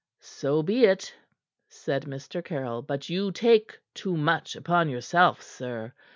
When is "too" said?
3.93-4.17